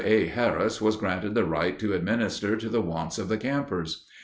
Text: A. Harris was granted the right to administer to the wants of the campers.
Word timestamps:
A. 0.03 0.25
Harris 0.25 0.81
was 0.81 0.95
granted 0.95 1.35
the 1.35 1.43
right 1.45 1.77
to 1.77 1.93
administer 1.93 2.57
to 2.57 2.69
the 2.69 2.81
wants 2.81 3.19
of 3.19 3.29
the 3.29 3.37
campers. 3.37 4.03